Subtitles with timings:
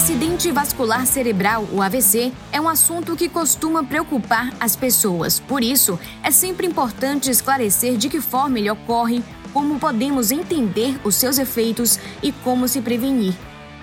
[0.00, 5.38] acidente vascular cerebral, o AVC, é um assunto que costuma preocupar as pessoas.
[5.38, 11.16] Por isso, é sempre importante esclarecer de que forma ele ocorre, como podemos entender os
[11.16, 13.34] seus efeitos e como se prevenir.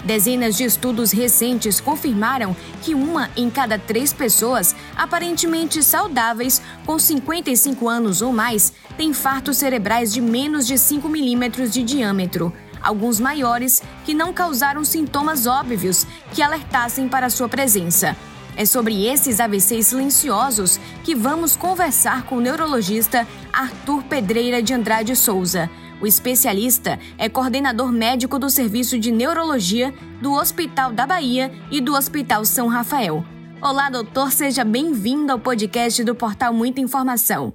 [0.06, 7.88] Dezenas de estudos recentes confirmaram que uma em cada três pessoas aparentemente saudáveis, com 55
[7.88, 13.82] anos ou mais, tem infartos cerebrais de menos de 5 milímetros de diâmetro alguns maiores
[14.06, 18.16] que não causaram sintomas óbvios que alertassem para sua presença.
[18.56, 25.16] É sobre esses AVCs silenciosos que vamos conversar com o neurologista Arthur Pedreira de Andrade
[25.16, 25.70] Souza.
[26.02, 31.96] O especialista é coordenador médico do Serviço de Neurologia do Hospital da Bahia e do
[31.96, 33.24] Hospital São Rafael.
[33.62, 37.54] Olá, doutor, seja bem-vindo ao podcast do Portal Muita Informação.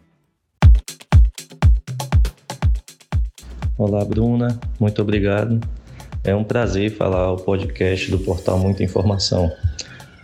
[3.85, 5.61] Olá, Bruna, muito obrigado.
[6.23, 9.51] É um prazer falar o podcast do portal Muita Informação.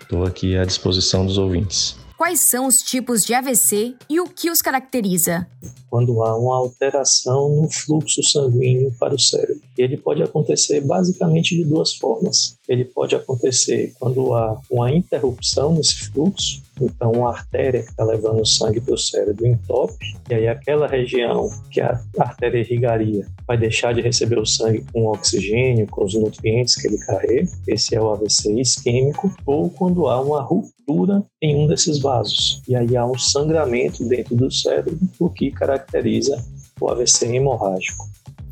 [0.01, 1.97] Estou aqui à disposição dos ouvintes.
[2.17, 5.45] Quais são os tipos de AVC e o que os caracteriza?
[5.91, 9.61] Quando há uma alteração no fluxo sanguíneo para o cérebro.
[9.77, 12.58] Ele pode acontecer basicamente de duas formas.
[12.69, 18.41] Ele pode acontecer quando há uma interrupção nesse fluxo, então, uma artéria que está levando
[18.41, 23.57] o sangue para o cérebro entope, e aí aquela região que a artéria irrigaria vai
[23.57, 27.49] deixar de receber o sangue com o oxigênio, com os nutrientes que ele carrega.
[27.67, 29.35] Esse é o AVC isquêmico.
[29.45, 34.37] Ou quando há uma ruptura em um desses vasos, e aí há um sangramento dentro
[34.37, 36.43] do cérebro, o que caracteriza
[36.81, 38.07] o AVC hemorrágico.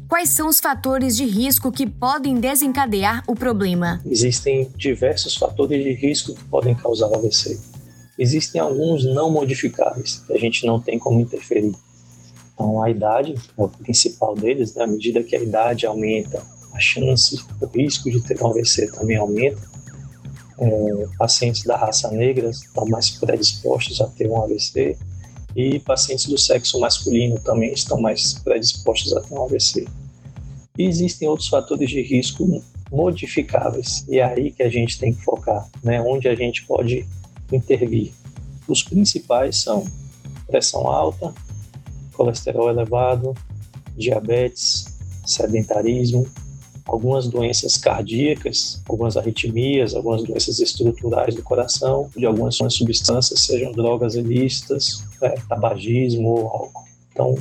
[0.09, 4.01] Quais são os fatores de risco que podem desencadear o problema?
[4.07, 7.59] Existem diversos fatores de risco que podem causar o AVC
[8.19, 11.73] existem alguns não modificáveis que a gente não tem como interferir.
[12.55, 14.85] Então, a idade é o principal deles, né?
[14.85, 19.17] à medida que a idade aumenta, a chance, o risco de ter um AVC também
[19.17, 19.77] aumenta.
[20.59, 24.97] É, pacientes da raça negra estão mais predispostos a ter um AVC
[25.57, 29.89] e pacientes do sexo masculino também estão mais predispostos a ter um AVC.
[30.77, 32.63] E existem outros fatores de risco
[32.93, 36.01] modificáveis e é aí que a gente tem que focar, né?
[36.03, 37.07] onde a gente pode
[37.51, 38.13] intervir.
[38.69, 39.87] Os principais são
[40.47, 41.33] pressão alta,
[42.13, 43.35] colesterol elevado,
[43.97, 46.29] diabetes, sedentarismo,
[46.85, 54.15] algumas doenças cardíacas, algumas arritmias, algumas doenças estruturais do coração, de algumas substâncias, sejam drogas
[54.15, 56.85] ilícitas, é, tabagismo ou álcool.
[57.13, 57.35] Então,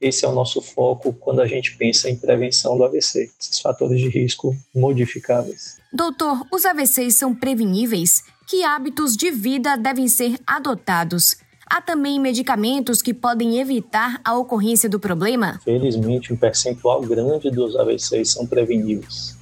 [0.00, 4.00] esse é o nosso foco quando a gente pensa em prevenção do AVC, esses fatores
[4.00, 5.78] de risco modificáveis.
[5.92, 8.24] Doutor, os AVCs são preveníveis?
[8.48, 11.36] Que hábitos de vida devem ser adotados?
[11.70, 15.60] Há também medicamentos que podem evitar a ocorrência do problema?
[15.64, 19.36] Felizmente, um percentual grande dos AVCs são preveníveis.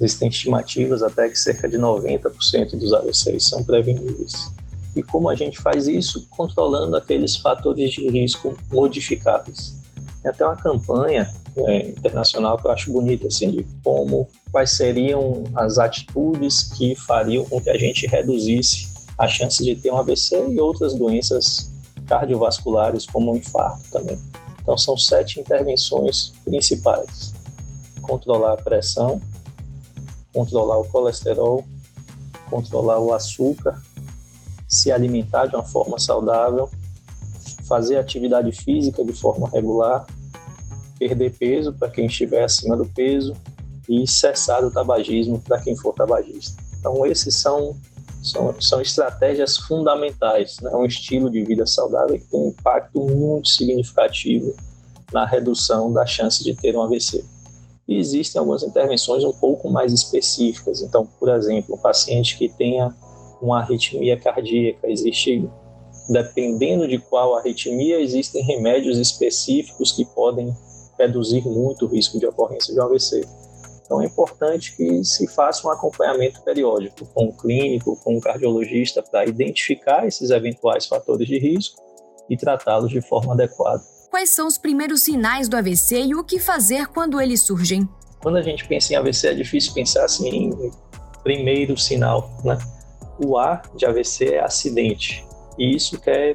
[0.00, 4.50] Existem estimativas até que cerca de 90% dos AVCs são preveníveis.
[4.96, 6.26] E como a gente faz isso?
[6.30, 9.76] Controlando aqueles fatores de risco modificáveis.
[10.22, 15.44] Tem até uma campanha é, internacional que eu acho bonita, assim, de como, quais seriam
[15.54, 20.48] as atitudes que fariam com que a gente reduzisse a chance de ter um AVC
[20.50, 21.70] e outras doenças
[22.06, 24.18] cardiovasculares, como o infarto também.
[24.62, 27.32] Então, são sete intervenções principais:
[28.02, 29.20] controlar a pressão,
[30.32, 31.64] controlar o colesterol,
[32.48, 33.82] controlar o açúcar,
[34.68, 36.70] se alimentar de uma forma saudável,
[37.66, 40.06] fazer atividade física de forma regular,
[40.98, 43.34] perder peso para quem estiver acima do peso
[43.88, 46.62] e cessar o tabagismo para quem for tabagista.
[46.78, 47.74] Então, esses são,
[48.22, 50.70] são, são estratégias fundamentais, né?
[50.74, 54.54] um estilo de vida saudável que tem um impacto muito significativo
[55.12, 57.24] na redução da chance de ter um AVC.
[57.86, 60.82] E existem algumas intervenções um pouco mais específicas.
[60.82, 62.94] Então, por exemplo, um paciente que tenha
[63.40, 65.48] uma arritmia cardíaca, existe,
[66.08, 70.54] dependendo de qual arritmia, existem remédios específicos que podem
[70.98, 73.24] reduzir muito o risco de ocorrência de um AVC.
[73.84, 79.02] Então é importante que se faça um acompanhamento periódico com o clínico, com o cardiologista,
[79.02, 81.80] para identificar esses eventuais fatores de risco
[82.28, 83.82] e tratá-los de forma adequada.
[84.10, 87.88] Quais são os primeiros sinais do AVC e o que fazer quando eles surgem?
[88.20, 90.70] Quando a gente pensa em AVC, é difícil pensar assim em
[91.22, 92.58] primeiro sinal, né?
[93.24, 95.26] O A de AVC é acidente,
[95.58, 96.34] e isso quer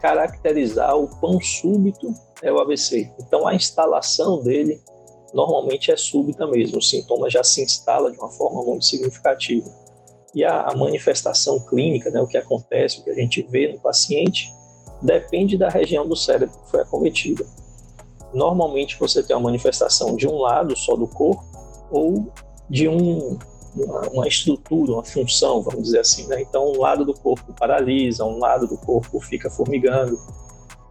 [0.00, 3.10] caracterizar o quão súbito é o AVC.
[3.20, 4.80] Então, a instalação dele
[5.34, 9.68] normalmente é súbita mesmo, o sintoma já se instala de uma forma muito significativa.
[10.34, 13.80] E a, a manifestação clínica, né, o que acontece, o que a gente vê no
[13.80, 14.52] paciente,
[15.02, 17.44] depende da região do cérebro que foi acometida.
[18.32, 21.44] Normalmente você tem uma manifestação de um lado só do corpo
[21.90, 22.30] ou
[22.68, 23.38] de um
[23.84, 26.26] uma, estrutura, uma função, vamos dizer assim.
[26.26, 26.42] Né?
[26.42, 30.18] Então, um lado do corpo paralisa, um lado do corpo fica formigando,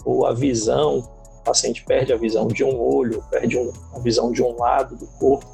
[0.05, 0.99] ou a visão,
[1.39, 4.95] o paciente perde a visão de um olho, perde um, a visão de um lado
[4.95, 5.45] do corpo.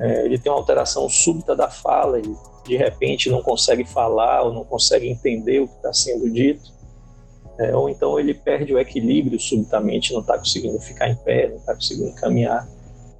[0.00, 2.36] É, ele tem uma alteração súbita da fala, ele
[2.66, 6.74] de repente não consegue falar ou não consegue entender o que está sendo dito.
[7.58, 11.56] É, ou então ele perde o equilíbrio subitamente, não está conseguindo ficar em pé, não
[11.56, 12.68] está conseguindo caminhar.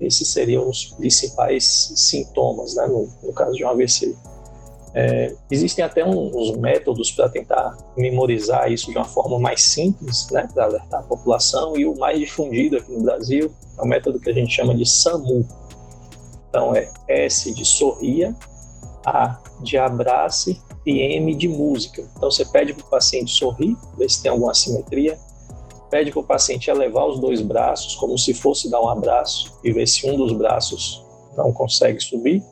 [0.00, 4.14] Esses seriam os principais sintomas, né, no, no caso de um AVC.
[4.94, 10.48] É, existem até uns métodos para tentar memorizar isso de uma forma mais simples, né,
[10.52, 14.30] para alertar a população, e o mais difundido aqui no Brasil é o método que
[14.30, 15.46] a gente chama de SAMU.
[16.48, 18.34] Então é S de sorria,
[19.04, 22.08] A de abrace e M de música.
[22.16, 25.18] Então você pede para o paciente sorrir, ver se tem alguma assimetria,
[25.96, 29.72] pede para o paciente elevar os dois braços como se fosse dar um abraço e
[29.72, 31.02] ver se um dos braços
[31.34, 32.42] não consegue subir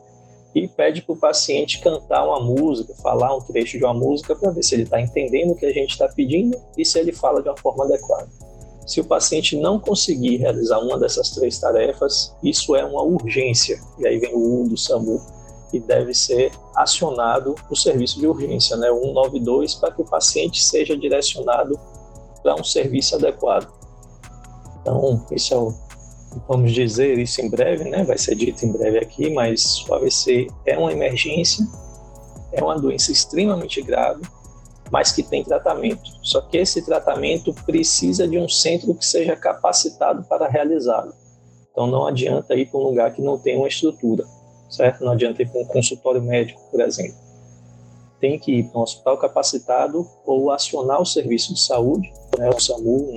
[0.55, 4.49] e pede para o paciente cantar uma música, falar um trecho de uma música para
[4.49, 7.39] ver se ele está entendendo o que a gente está pedindo e se ele fala
[7.43, 8.27] de uma forma adequada.
[8.87, 13.79] Se o paciente não conseguir realizar uma dessas três tarefas, isso é uma urgência.
[13.99, 15.21] E aí vem o U do SAMU,
[15.69, 20.97] que deve ser acionado o serviço de urgência, né, 192, para que o paciente seja
[20.97, 21.79] direcionado
[22.45, 23.67] para um serviço adequado.
[24.79, 25.73] Então, isso é o,
[26.47, 28.03] vamos dizer isso em breve, né?
[28.03, 31.65] Vai ser dito em breve aqui, mas o AVC é uma emergência,
[32.53, 34.21] é uma doença extremamente grave,
[34.91, 36.11] mas que tem tratamento.
[36.21, 41.15] Só que esse tratamento precisa de um centro que seja capacitado para realizá-lo.
[41.71, 44.23] Então não adianta ir para um lugar que não tem uma estrutura,
[44.69, 45.03] certo?
[45.03, 47.24] Não adianta ir para um consultório médico, por exemplo
[48.19, 52.59] tem que ir para um hospital capacitado ou acionar o serviço de saúde, né, o
[52.59, 53.13] SAMU,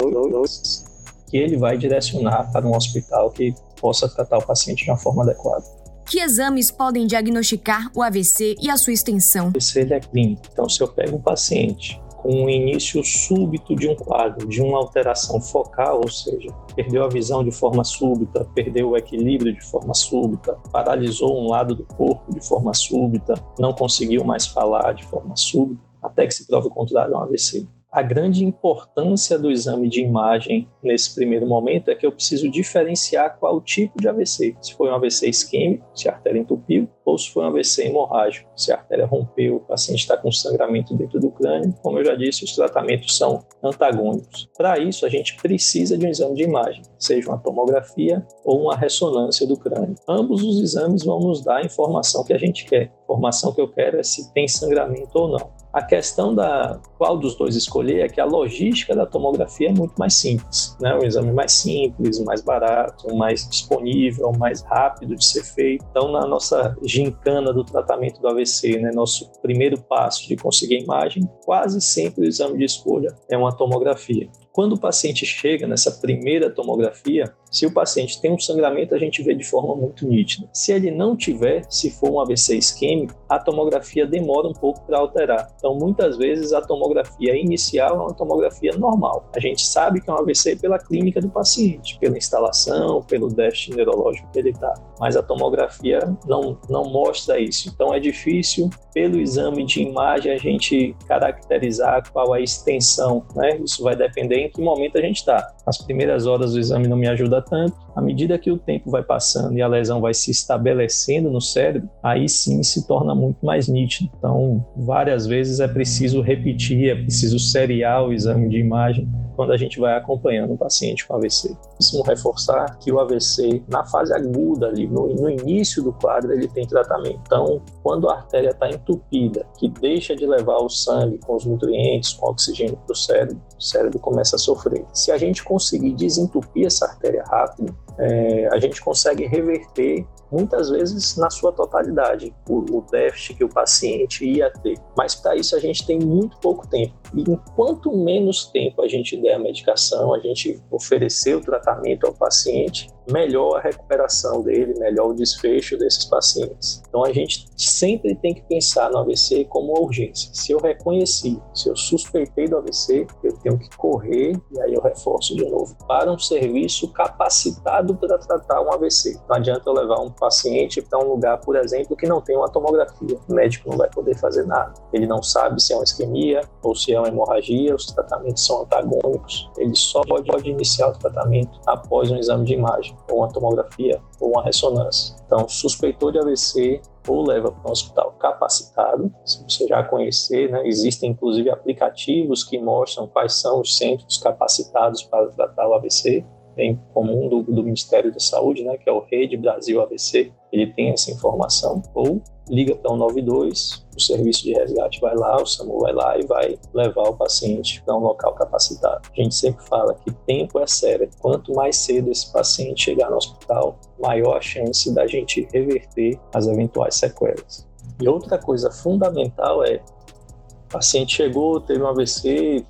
[1.29, 5.23] que ele vai direcionar para um hospital que possa tratar o paciente de uma forma
[5.23, 5.65] adequada.
[6.07, 9.47] Que exames podem diagnosticar o AVC e a sua extensão?
[9.47, 10.43] O AVC é clínico.
[10.51, 14.79] Então, se eu pego um paciente com o início súbito de um quadro, de uma
[14.79, 19.95] alteração focal, ou seja, perdeu a visão de forma súbita, perdeu o equilíbrio de forma
[19.95, 25.37] súbita, paralisou um lado do corpo de forma súbita, não conseguiu mais falar de forma
[25.37, 29.89] súbita, até que se prove o contrário, é um AVC a grande importância do exame
[29.89, 34.55] de imagem nesse primeiro momento é que eu preciso diferenciar qual tipo de AVC.
[34.61, 38.51] Se foi um AVC isquêmico, se a artéria entupiu, ou se foi um AVC hemorrágico,
[38.55, 41.75] se a artéria rompeu, o paciente está com sangramento dentro do crânio.
[41.83, 44.51] Como eu já disse, os tratamentos são antagônicos.
[44.57, 48.77] Para isso, a gente precisa de um exame de imagem, seja uma tomografia ou uma
[48.77, 49.95] ressonância do crânio.
[50.07, 52.93] Ambos os exames vão nos dar a informação que a gente quer.
[52.99, 55.58] A informação que eu quero é se tem sangramento ou não.
[55.73, 59.95] A questão da qual dos dois escolher é que a logística da tomografia é muito
[59.99, 60.95] mais simples, né?
[60.95, 65.85] Um exame mais simples, mais barato, mais disponível, mais rápido de ser feito.
[65.91, 71.29] Então, na nossa gincana do tratamento do AVC, né, nosso primeiro passo de conseguir imagem,
[71.45, 74.29] quase sempre o exame de escolha é uma tomografia.
[74.59, 79.23] Quando o paciente chega nessa primeira tomografia, se o paciente tem um sangramento, a gente
[79.23, 80.51] vê de forma muito nítida.
[80.53, 84.99] Se ele não tiver, se for um AVC isquêmico, a tomografia demora um pouco para
[84.99, 85.49] alterar.
[85.57, 89.31] Então, muitas vezes, a tomografia inicial é uma tomografia normal.
[89.33, 93.77] A gente sabe que é um AVC pela clínica do paciente, pela instalação, pelo déficit
[93.77, 94.75] neurológico que ele está.
[95.01, 97.71] Mas a tomografia não, não mostra isso.
[97.73, 103.25] Então, é difícil, pelo exame de imagem, a gente caracterizar qual a extensão.
[103.35, 103.59] Né?
[103.59, 105.53] Isso vai depender em que momento a gente está.
[105.67, 107.77] As primeiras horas do exame não me ajuda tanto.
[107.95, 111.89] À medida que o tempo vai passando e a lesão vai se estabelecendo no cérebro,
[112.03, 114.11] aí sim se torna muito mais nítido.
[114.17, 119.57] Então, várias vezes é preciso repetir, é preciso seriar o exame de imagem quando a
[119.57, 121.57] gente vai acompanhando o paciente com AVC.
[121.79, 126.49] Isso reforçar que o AVC, na fase aguda ali, no, no início do quadro, ele
[126.49, 127.21] tem tratamento.
[127.25, 132.15] Então, quando a artéria está entupida, que deixa de levar o sangue com os nutrientes,
[132.15, 134.85] com oxigênio para o cérebro, o cérebro começa a sofrer.
[134.93, 141.17] Se a gente conseguir desentupir essa artéria rápido, é, a gente consegue reverter muitas vezes
[141.17, 144.79] na sua totalidade o, o déficit que o paciente ia ter.
[144.97, 146.95] Mas para isso a gente tem muito pouco tempo.
[147.15, 152.15] E enquanto menos tempo a gente der a medicação, a gente oferecer o tratamento ao
[152.15, 156.83] paciente, melhor a recuperação dele, melhor o desfecho desses pacientes.
[156.89, 160.31] Então a gente sempre tem que pensar no AVC como uma urgência.
[160.33, 164.83] Se eu reconheci, se eu suspeitei do AVC, eu tenho que correr, e aí eu
[164.83, 169.19] reforço de novo, para um serviço capacitado para tratar um AVC.
[169.29, 172.49] Não adianta eu levar um paciente para um lugar, por exemplo, que não tem uma
[172.49, 173.19] tomografia.
[173.29, 174.75] O médico não vai poder fazer nada.
[174.93, 178.63] Ele não sabe se é uma isquemia ou se é uma hemorragia, os tratamentos são
[178.63, 179.51] antagônicos.
[179.57, 184.01] Ele só pode, pode iniciar o tratamento após um exame de imagem ou uma tomografia
[184.21, 185.17] ou uma ressonância.
[185.27, 190.67] Então, suspeitou de AVC, ou leva para um hospital capacitado, se você já conhecer, né,
[190.67, 196.25] existem inclusive aplicativos que mostram quais são os centros capacitados para tratar o AVC,
[196.59, 200.67] bem comum do, do Ministério da Saúde, né, que é o Rede Brasil AVC, ele
[200.73, 205.47] tem essa informação, ou liga para o 192, o serviço de resgate vai lá, o
[205.47, 209.09] SAMU vai lá e vai levar o paciente para um local capacitado.
[209.13, 211.09] A gente sempre fala que tempo é sério.
[211.21, 216.47] Quanto mais cedo esse paciente chegar no hospital, maior a chance da gente reverter as
[216.47, 217.69] eventuais sequelas.
[218.01, 222.65] E outra coisa fundamental é o paciente chegou, teve um AVC,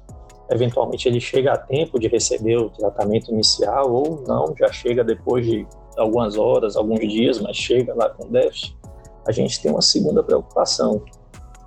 [0.51, 5.47] eventualmente ele chega a tempo de receber o tratamento inicial ou não, já chega depois
[5.47, 8.77] de algumas horas, alguns dias, mas chega lá com déficit,
[9.27, 11.05] a gente tem uma segunda preocupação,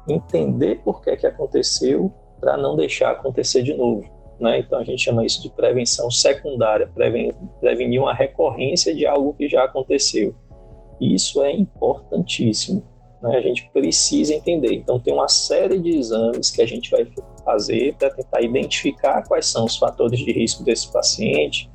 [0.10, 4.04] entender por que que aconteceu para não deixar acontecer de novo.
[4.40, 4.60] Né?
[4.60, 9.48] Então a gente chama isso de prevenção secundária, preven prevenir uma recorrência de algo que
[9.48, 10.34] já aconteceu.
[11.00, 12.84] Isso é importantíssimo.
[13.22, 13.38] Né?
[13.38, 14.74] A gente precisa entender.
[14.74, 17.06] Então tem uma série de exames que a gente vai
[17.44, 21.70] fazer para tentar identificar quais são os fatores de risco desse paciente,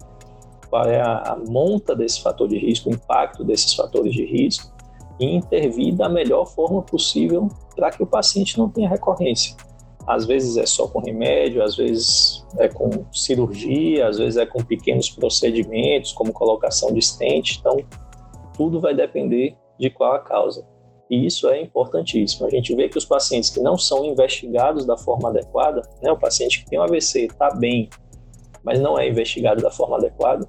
[0.68, 4.74] qual é a, a monta desse fator de risco, o impacto desses fatores de risco
[5.18, 9.56] e intervir da melhor forma possível para que o paciente não tenha recorrência.
[10.06, 14.62] Às vezes é só com remédio, às vezes é com cirurgia, às vezes é com
[14.62, 17.58] pequenos procedimentos, como colocação de stent.
[17.58, 17.76] Então,
[18.56, 20.64] tudo vai depender de qual a causa.
[21.10, 22.46] E isso é importantíssimo.
[22.46, 26.18] A gente vê que os pacientes que não são investigados da forma adequada, né, o
[26.18, 27.88] paciente que tem um AVC está bem,
[28.64, 30.48] mas não é investigado da forma adequada,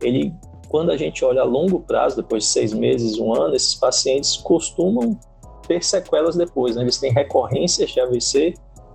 [0.00, 0.32] ele,
[0.68, 4.36] quando a gente olha a longo prazo, depois de seis meses, um ano, esses pacientes
[4.36, 5.18] costumam
[5.66, 6.76] ter sequelas depois.
[6.76, 6.82] Né?
[6.82, 8.54] Eles têm recorrências de AVC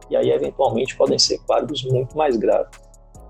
[0.09, 2.86] e aí, eventualmente, podem ser quadros muito mais graves.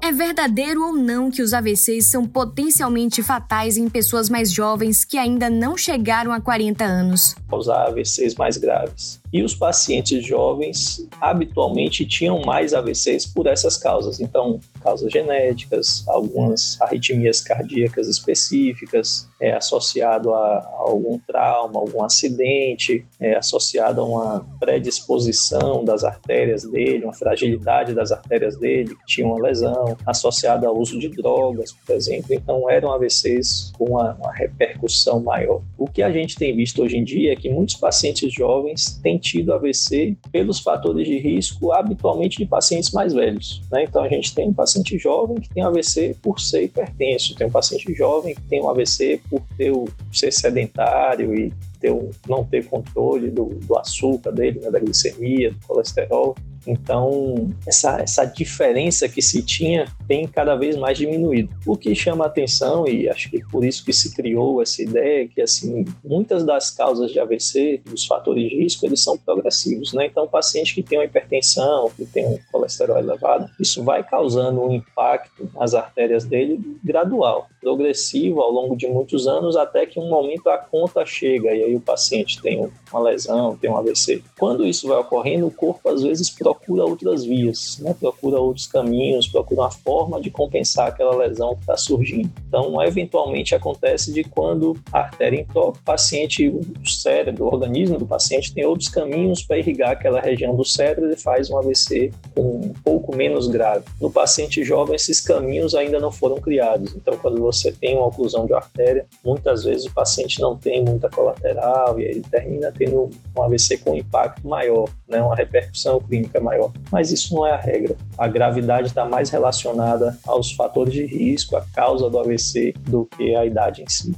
[0.07, 5.17] É verdadeiro ou não que os AVCs são potencialmente fatais em pessoas mais jovens que
[5.17, 7.35] ainda não chegaram a 40 anos?
[7.49, 9.19] Causar AVCs mais graves.
[9.31, 14.19] E os pacientes jovens habitualmente tinham mais AVCs por essas causas.
[14.19, 23.05] Então, causas genéticas, algumas arritmias cardíacas específicas, é, associado a, a algum trauma, algum acidente,
[23.19, 29.27] é, associado a uma predisposição das artérias dele, uma fragilidade das artérias dele, que tinha
[29.27, 32.33] uma lesão, associado ao uso de drogas, por exemplo.
[32.33, 35.61] Então, eram AVCs com uma, uma repercussão maior.
[35.77, 39.16] O que a gente tem visto hoje em dia é que muitos pacientes jovens têm
[39.17, 43.61] tido AVC pelos fatores de risco, habitualmente de pacientes mais velhos.
[43.71, 43.83] Né?
[43.83, 47.51] Então, a gente tem um paciente jovem que tem AVC por ser hipertenso, tem um
[47.51, 49.73] paciente jovem que tem um AVC por ter
[50.11, 51.93] ser sedentário e ter
[52.27, 56.35] não ter controle do, do açúcar dele, né, da glicemia, do colesterol.
[56.67, 61.49] Então, essa, essa diferença que se tinha tem cada vez mais diminuído.
[61.65, 65.41] O que chama atenção, e acho que por isso que se criou essa ideia, que
[65.41, 69.93] assim, muitas das causas de AVC, dos fatores de risco, eles são progressivos.
[69.93, 70.07] Né?
[70.07, 74.61] Então, o paciente que tem uma hipertensão, que tem um colesterol elevado, isso vai causando
[74.61, 80.09] um impacto nas artérias dele gradual, progressivo ao longo de muitos anos, até que um
[80.09, 84.23] momento a conta chega e aí o paciente tem uma lesão, tem um AVC.
[84.37, 87.95] Quando isso vai ocorrendo, o corpo às vezes procura outras vias, né?
[87.99, 92.29] procura outros caminhos, procura uma forma de compensar aquela lesão que está surgindo.
[92.47, 98.05] Então, eventualmente acontece de quando a artéria entope, o paciente, o cérebro, o organismo do
[98.05, 102.73] paciente tem outros caminhos para irrigar aquela região do cérebro e faz um AVC um
[102.83, 103.85] pouco menos grave.
[103.99, 106.95] No paciente jovem, esses caminhos ainda não foram criados.
[106.95, 111.09] Então, quando você tem uma oclusão de artéria, muitas vezes o paciente não tem muita
[111.09, 115.21] colateral e ele termina tendo um AVC com impacto maior, né?
[115.21, 116.71] uma repercussão clínica maior.
[116.91, 117.95] Mas isso não é a regra.
[118.17, 123.35] A gravidade está mais relacionada aos fatores de risco, a causa do AVC, do que
[123.35, 124.15] a idade em si.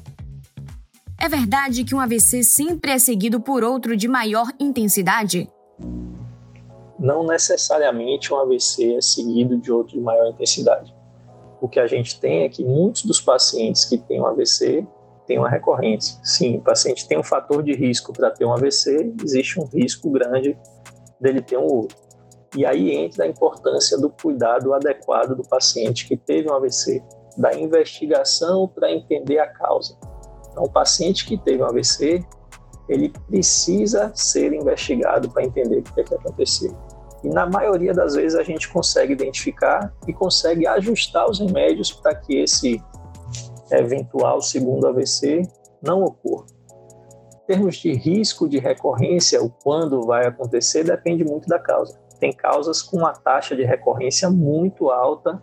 [1.21, 5.49] É verdade que um AVC sempre é seguido por outro de maior intensidade?
[6.97, 10.93] Não necessariamente um AVC é seguido de outro de maior intensidade.
[11.61, 14.85] O que a gente tem é que muitos dos pacientes que têm um AVC
[15.27, 16.19] têm uma recorrência.
[16.23, 20.09] Sim, o paciente tem um fator de risco para ter um AVC, existe um risco
[20.09, 20.57] grande
[21.19, 21.95] dele ter um outro.
[22.55, 27.03] E aí entra a importância do cuidado adequado do paciente que teve um AVC,
[27.37, 29.95] da investigação para entender a causa.
[30.51, 32.25] Então, o paciente que teve um AVC,
[32.87, 36.75] ele precisa ser investigado para entender o que, é que aconteceu.
[37.23, 42.15] E na maioria das vezes a gente consegue identificar e consegue ajustar os remédios para
[42.15, 42.81] que esse
[43.71, 45.43] eventual segundo AVC
[45.81, 46.45] não ocorra.
[47.43, 52.33] Em termos de risco de recorrência, o quando vai acontecer depende muito da causa tem
[52.33, 55.41] causas com uma taxa de recorrência muito alta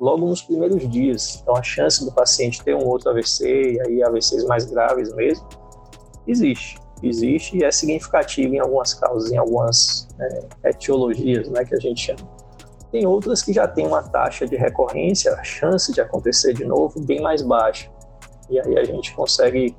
[0.00, 1.40] logo nos primeiros dias.
[1.42, 5.46] Então, a chance do paciente ter um outro AVC, e aí AVCs mais graves mesmo,
[6.26, 6.80] existe.
[7.02, 12.00] Existe e é significativo em algumas causas, em algumas é, etiologias, né, que a gente
[12.00, 12.28] chama.
[12.90, 17.00] Tem outras que já têm uma taxa de recorrência, a chance de acontecer de novo,
[17.00, 17.90] bem mais baixa.
[18.50, 19.74] E aí a gente consegue,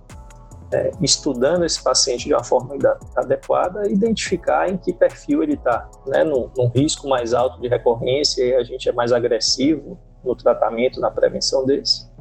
[0.71, 2.75] é, estudando esse paciente de uma forma
[3.15, 8.43] adequada, identificar em que perfil ele está, né, num, num risco mais alto de recorrência,
[8.43, 12.11] e a gente é mais agressivo no tratamento, na prevenção desse,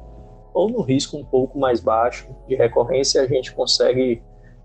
[0.52, 4.22] ou no risco um pouco mais baixo de recorrência, a gente consegue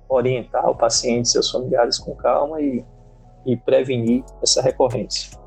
[0.09, 2.83] orientar o paciente seus familiares com calma e,
[3.45, 5.37] e prevenir essa recorrência.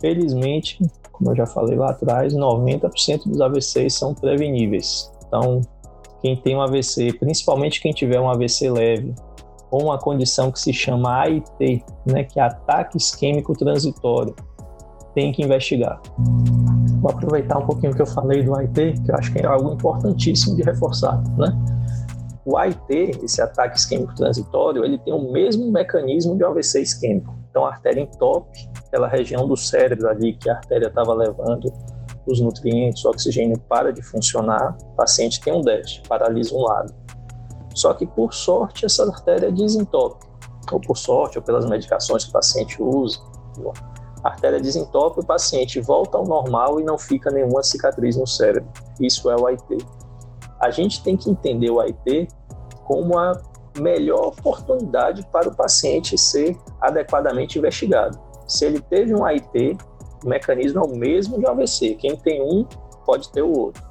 [0.00, 0.78] Felizmente,
[1.12, 5.12] como eu já falei lá atrás, 90% dos AVCs são preveníveis.
[5.26, 5.60] Então,
[6.20, 9.14] quem tem um AVC, principalmente quem tiver um AVC leve,
[9.70, 14.34] ou uma condição que se chama AIT, né, que é ataque isquêmico transitório,
[15.14, 16.00] tem que investigar.
[17.00, 19.72] Vou aproveitar um pouquinho que eu falei do AIT, que eu acho que é algo
[19.72, 21.48] importantíssimo de reforçar, né?
[22.44, 27.36] O AIT, esse ataque isquêmico transitório, ele tem o mesmo mecanismo de AVC isquêmico.
[27.50, 31.72] Então a artéria entope aquela região do cérebro ali que a artéria estava levando
[32.26, 36.94] os nutrientes, o oxigênio para de funcionar, o paciente tem um déficit, paralisa um lado.
[37.74, 40.26] Só que por sorte essa artéria desentope,
[40.70, 43.18] ou por sorte, ou pelas medicações que o paciente usa,
[44.22, 48.70] a artéria desentope, o paciente volta ao normal e não fica nenhuma cicatriz no cérebro.
[49.00, 49.62] Isso é o AIT.
[50.62, 52.28] A gente tem que entender o AIT
[52.84, 53.32] como a
[53.78, 58.18] melhor oportunidade para o paciente ser adequadamente investigado.
[58.46, 59.76] Se ele teve um AIT,
[60.24, 61.96] o mecanismo é o mesmo de AVC.
[61.96, 62.64] Quem tem um
[63.04, 63.82] pode ter o outro.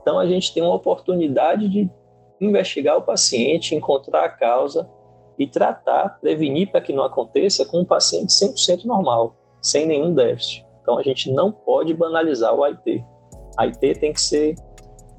[0.00, 1.88] Então a gente tem uma oportunidade de
[2.40, 4.90] investigar o paciente, encontrar a causa
[5.38, 10.66] e tratar, prevenir para que não aconteça com um paciente 100% normal sem nenhum déficit.
[10.82, 13.04] Então a gente não pode banalizar o AIT.
[13.56, 14.56] AIT tem que ser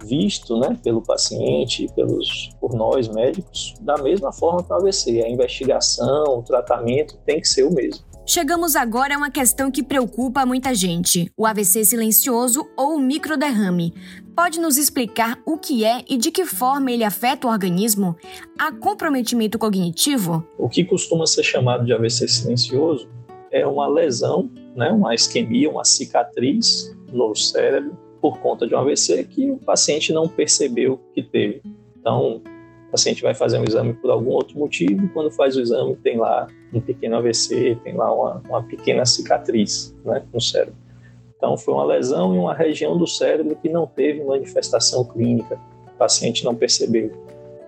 [0.04, 5.24] visto né, pelo paciente, pelos, por nós médicos, da mesma forma que o AVC.
[5.24, 8.04] A investigação, o tratamento tem que ser o mesmo.
[8.26, 13.94] Chegamos agora a uma questão que preocupa muita gente: o AVC silencioso ou o microderrame.
[14.36, 18.16] Pode nos explicar o que é e de que forma ele afeta o organismo?
[18.58, 20.44] Há comprometimento cognitivo?
[20.58, 23.10] O que costuma ser chamado de AVC silencioso
[23.52, 29.26] é uma lesão, né, uma isquemia, uma cicatriz no cérebro por conta de um AVC
[29.26, 31.62] que o paciente não percebeu que teve.
[32.00, 32.42] Então,
[32.88, 36.18] o paciente vai fazer um exame por algum outro motivo, quando faz o exame tem
[36.18, 40.74] lá um pequeno AVC, tem lá uma, uma pequena cicatriz né, no cérebro.
[41.36, 45.60] Então, foi uma lesão em uma região do cérebro que não teve manifestação clínica,
[45.94, 47.12] o paciente não percebeu.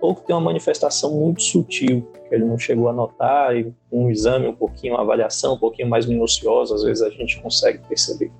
[0.00, 4.10] Ou que tem uma manifestação muito sutil, que ele não chegou a notar, e um
[4.10, 8.32] exame um pouquinho, uma avaliação um pouquinho mais minuciosa, às vezes a gente consegue perceber.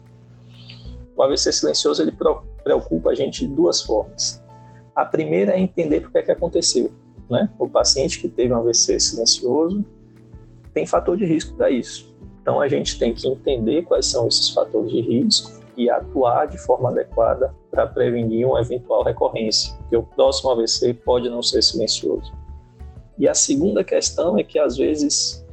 [1.17, 2.13] O AVC silencioso ele
[2.63, 4.43] preocupa a gente de duas formas.
[4.95, 6.93] A primeira é entender por que, é que aconteceu.
[7.29, 7.49] Né?
[7.59, 9.85] O paciente que teve um AVC silencioso
[10.75, 12.15] tem fator de risco para isso.
[12.43, 16.59] Então a gente tem que entender quais são esses fatores de risco e atuar de
[16.59, 22.33] forma adequada para prevenir uma eventual recorrência, porque o próximo AVC pode não ser silencioso.
[23.19, 25.46] E a segunda questão é que, às vezes,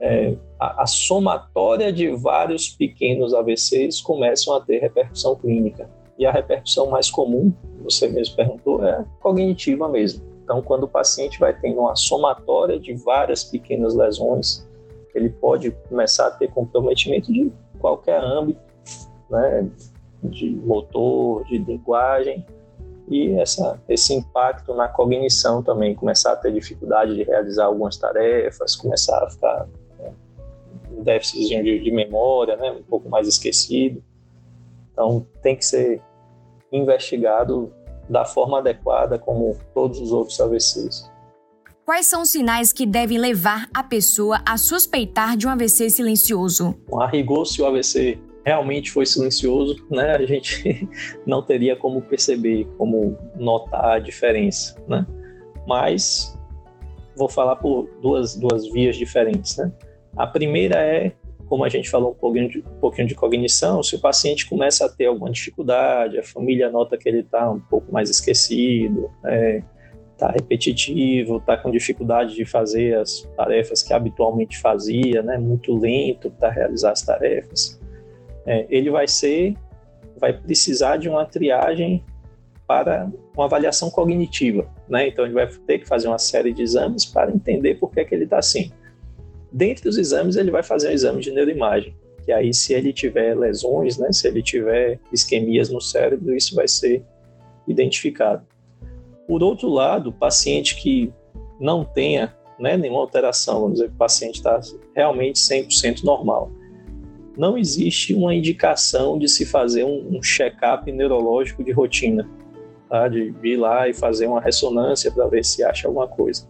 [0.00, 5.88] é, a, a, somatória de vários pequenos AVCs começam a ter repercussão clínica.
[6.18, 10.24] E a repercussão mais comum, você mesmo perguntou, é cognitiva mesmo.
[10.42, 14.66] Então, quando o paciente vai tendo uma somatória de várias pequenas lesões,
[15.14, 18.60] ele pode começar a ter comprometimento de qualquer âmbito,
[19.30, 19.68] né,
[20.22, 22.44] de motor, de linguagem,
[23.08, 28.76] e essa, esse impacto na cognição também, começar a ter dificuldade de realizar algumas tarefas,
[28.76, 29.68] começar a ficar
[31.00, 34.02] um déficit de, de, memória, né, um pouco mais esquecido.
[34.92, 36.02] Então, tem que ser
[36.70, 37.72] investigado
[38.08, 41.10] da forma adequada, como todos os outros AVCs.
[41.84, 46.74] Quais são os sinais que devem levar a pessoa a suspeitar de um AVC silencioso?
[47.00, 50.88] A rigor, se o AVC realmente foi silencioso, né, a gente
[51.26, 55.06] não teria como perceber, como notar a diferença, né?
[55.66, 56.38] Mas
[57.16, 59.72] vou falar por duas, duas vias diferentes, né?
[60.16, 61.12] A primeira é,
[61.46, 64.86] como a gente falou um pouquinho, de, um pouquinho de cognição, se o paciente começa
[64.86, 69.10] a ter alguma dificuldade, a família nota que ele está um pouco mais esquecido,
[70.12, 75.38] está é, repetitivo, está com dificuldade de fazer as tarefas que habitualmente fazia, né?
[75.38, 77.80] Muito lento para realizar as tarefas
[78.46, 79.54] é, ele vai ser,
[80.16, 82.04] vai precisar de uma triagem
[82.66, 85.08] para uma avaliação cognitiva, né?
[85.08, 88.04] Então ele vai ter que fazer uma série de exames para entender por que, é
[88.04, 88.72] que ele está assim.
[89.52, 93.36] Dentre os exames, ele vai fazer um exame de neuroimagem, que aí se ele tiver
[93.36, 97.02] lesões, né, se ele tiver isquemias no cérebro, isso vai ser
[97.66, 98.46] identificado.
[99.26, 101.12] Por outro lado, paciente que
[101.58, 104.60] não tenha né, nenhuma alteração, vamos dizer que o paciente está
[104.94, 106.50] realmente 100% normal.
[107.36, 112.28] Não existe uma indicação de se fazer um, um check-up neurológico de rotina,
[112.88, 113.08] tá?
[113.08, 116.46] de ir lá e fazer uma ressonância para ver se acha alguma coisa.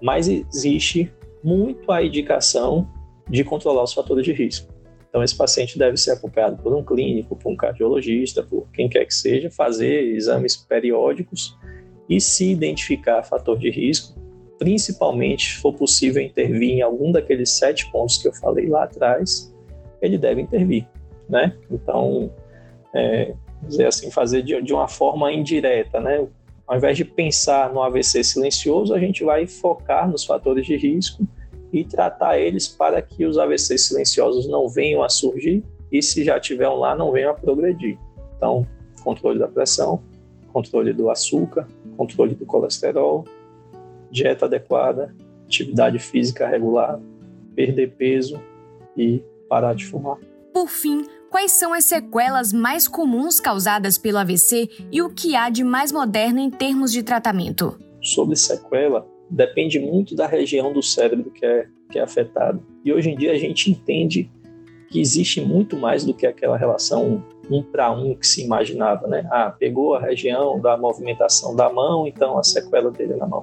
[0.00, 2.88] Mas existe muito a indicação
[3.28, 4.72] de controlar os fatores de risco.
[5.08, 9.04] Então, esse paciente deve ser acompanhado por um clínico, por um cardiologista, por quem quer
[9.04, 11.56] que seja, fazer exames periódicos
[12.08, 14.20] e se identificar fator de risco,
[14.58, 19.52] principalmente se for possível intervir em algum daqueles sete pontos que eu falei lá atrás,
[20.00, 20.86] ele deve intervir,
[21.28, 21.56] né?
[21.70, 22.32] Então,
[22.94, 26.26] é, dizer assim, fazer de, de uma forma indireta, né?
[26.70, 31.26] Ao invés de pensar no AVC silencioso, a gente vai focar nos fatores de risco
[31.72, 36.38] e tratar eles para que os AVCs silenciosos não venham a surgir e, se já
[36.38, 37.98] tiver um lá, não venham a progredir.
[38.36, 38.64] Então,
[39.02, 40.00] controle da pressão,
[40.52, 43.24] controle do açúcar, controle do colesterol,
[44.08, 45.12] dieta adequada,
[45.46, 47.00] atividade física regular,
[47.52, 48.40] perder peso
[48.96, 50.18] e parar de fumar.
[50.54, 55.48] Por fim, quais são as sequelas mais comuns causadas pelo AVC e o que há
[55.48, 57.78] de mais moderno em termos de tratamento?
[58.02, 62.60] Sobre sequela, depende muito da região do cérebro que é, que é afetada.
[62.84, 64.30] E hoje em dia a gente entende
[64.90, 69.26] que existe muito mais do que aquela relação um para um que se imaginava, né?
[69.30, 73.40] Ah, pegou a região da movimentação da mão, então a sequela dele é na mão.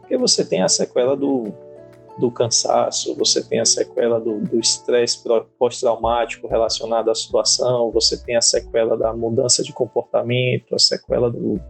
[0.00, 1.52] Porque você tem a sequela do,
[2.18, 5.22] do cansaço, você tem a sequela do estresse
[5.58, 11.60] pós-traumático relacionado à situação, você tem a sequela da mudança de comportamento, a sequela do,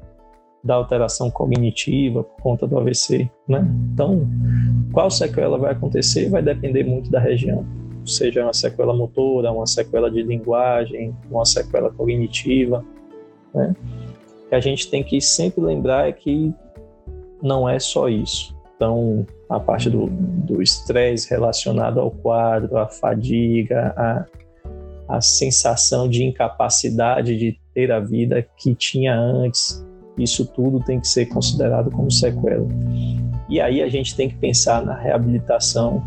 [0.65, 3.67] da alteração cognitiva por conta do AVC, né?
[3.93, 4.27] Então,
[4.93, 7.67] qual sequela vai acontecer vai depender muito da região,
[8.07, 12.85] seja uma sequela motora, uma sequela de linguagem, uma sequela cognitiva,
[13.55, 13.75] né?
[14.49, 16.55] Que a gente tem que sempre lembrar é que
[17.43, 18.58] não é só isso.
[18.79, 23.93] Então, a parte do estresse relacionado ao quadro, a fadiga,
[25.09, 29.85] a sensação de incapacidade de ter a vida que tinha antes,
[30.17, 32.69] isso tudo tem que ser considerado como sequela.
[33.49, 36.01] E aí a gente tem que pensar na reabilitação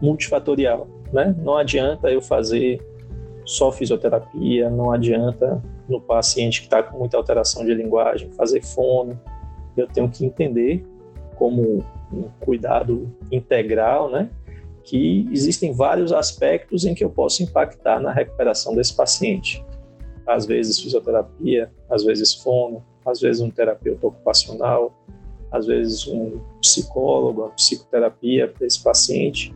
[0.00, 1.36] multifatorial, né?
[1.42, 2.80] Não adianta eu fazer
[3.44, 9.20] só fisioterapia, não adianta no paciente que está com muita alteração de linguagem fazer fono.
[9.76, 10.86] Eu tenho que entender
[11.36, 14.30] como um cuidado integral, né?
[14.84, 19.64] Que existem vários aspectos em que eu posso impactar na recuperação desse paciente.
[20.26, 24.94] Às vezes fisioterapia, às vezes fono, às vezes um terapeuta ocupacional,
[25.50, 29.54] às vezes um psicólogo, uma psicoterapia para esse paciente,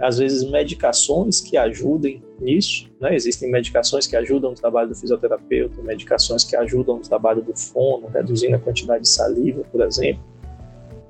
[0.00, 3.14] às vezes medicações que ajudem nisso, né?
[3.14, 8.08] Existem medicações que ajudam no trabalho do fisioterapeuta, medicações que ajudam no trabalho do fono,
[8.08, 10.22] reduzindo a quantidade de saliva, por exemplo,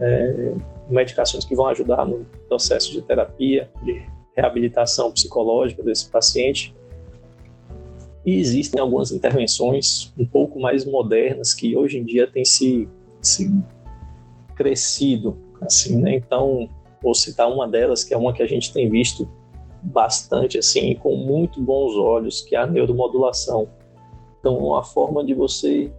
[0.00, 0.54] é,
[0.88, 4.02] medicações que vão ajudar no processo de terapia, de
[4.36, 6.74] reabilitação psicológica desse paciente.
[8.24, 12.88] E existem algumas intervenções um pouco mais modernas que hoje em dia têm se,
[13.20, 13.50] se
[14.54, 16.16] crescido, assim, né?
[16.16, 16.68] Então,
[17.02, 19.28] vou citar uma delas, que é uma que a gente tem visto
[19.82, 23.68] bastante, assim, com muito bons olhos, que é a neuromodulação.
[24.38, 25.90] Então, uma forma de você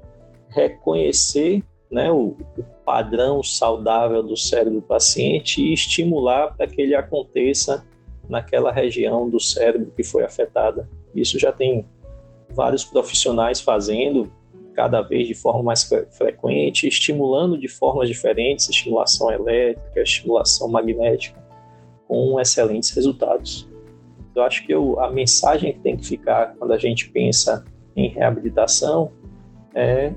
[0.49, 6.93] reconhecer né, o, o padrão saudável do cérebro do paciente e estimular para que ele
[6.93, 7.87] aconteça
[8.27, 10.89] naquela região do cérebro que foi afetada.
[11.15, 11.87] Isso já tem
[12.49, 14.29] vários profissionais fazendo
[14.73, 21.41] cada vez de forma mais frequente, estimulando de formas diferentes, estimulação elétrica, estimulação magnética,
[22.09, 23.69] com excelentes resultados.
[24.35, 27.63] Eu acho que eu, a mensagem que tem que ficar quando a gente pensa
[27.95, 29.13] em reabilitação
[29.73, 30.13] é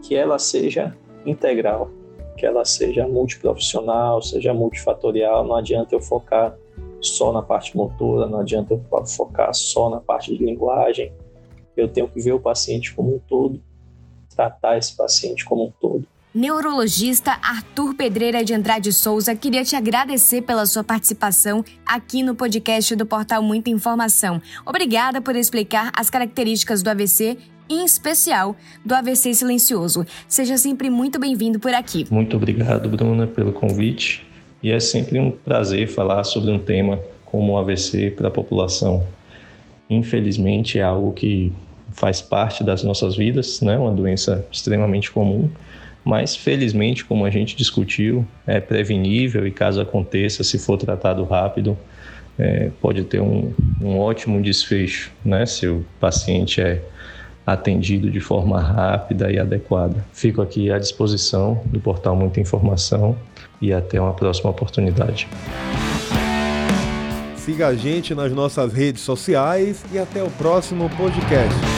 [0.00, 1.90] que ela seja integral,
[2.36, 6.56] que ela seja multiprofissional, seja multifatorial, não adianta eu focar
[7.00, 11.12] só na parte motora, não adianta eu focar só na parte de linguagem.
[11.76, 13.60] Eu tenho que ver o paciente como um todo,
[14.34, 16.06] tratar esse paciente como um todo.
[16.32, 22.94] Neurologista Arthur Pedreira de Andrade Souza queria te agradecer pela sua participação aqui no podcast
[22.94, 24.40] do Portal Muita Informação.
[24.64, 27.36] Obrigada por explicar as características do AVC
[27.70, 30.04] em especial do AVC silencioso.
[30.26, 32.04] Seja sempre muito bem-vindo por aqui.
[32.10, 34.26] Muito obrigado, Bruna, pelo convite
[34.60, 39.06] e é sempre um prazer falar sobre um tema como o AVC para a população.
[39.88, 41.52] Infelizmente é algo que
[41.92, 43.78] faz parte das nossas vidas, né?
[43.78, 45.48] Uma doença extremamente comum,
[46.04, 51.76] mas felizmente, como a gente discutiu, é prevenível e caso aconteça, se for tratado rápido,
[52.38, 55.44] é, pode ter um, um ótimo desfecho, né?
[55.46, 56.82] Se o paciente é
[57.46, 60.04] atendido de forma rápida e adequada.
[60.12, 63.16] Fico aqui à disposição do portal Muita Informação
[63.60, 65.28] e até uma próxima oportunidade.
[67.36, 71.69] Siga a gente nas nossas redes sociais e até o próximo podcast.